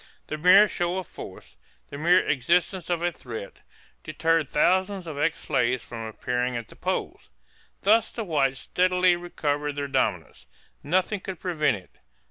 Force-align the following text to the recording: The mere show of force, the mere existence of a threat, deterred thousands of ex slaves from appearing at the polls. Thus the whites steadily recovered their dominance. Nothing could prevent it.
The 0.25 0.37
mere 0.39 0.67
show 0.67 0.97
of 0.97 1.05
force, 1.05 1.57
the 1.91 1.97
mere 1.99 2.27
existence 2.27 2.89
of 2.89 3.03
a 3.03 3.11
threat, 3.11 3.57
deterred 4.01 4.49
thousands 4.49 5.05
of 5.05 5.19
ex 5.19 5.37
slaves 5.39 5.83
from 5.83 6.07
appearing 6.07 6.57
at 6.57 6.69
the 6.69 6.75
polls. 6.75 7.29
Thus 7.83 8.09
the 8.09 8.23
whites 8.23 8.61
steadily 8.61 9.15
recovered 9.15 9.75
their 9.75 9.87
dominance. 9.87 10.47
Nothing 10.81 11.19
could 11.19 11.39
prevent 11.39 11.77
it. 11.77 11.91